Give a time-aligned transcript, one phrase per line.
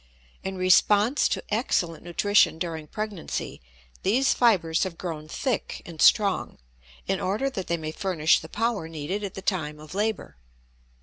[0.43, 3.61] In response to excellent nutrition during pregnancy,
[4.01, 6.57] these fibers have grown thick and strong,
[7.05, 10.37] in order that they may furnish the power needed at the time of labor.